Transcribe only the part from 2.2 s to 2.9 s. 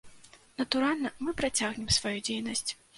дзейнасць.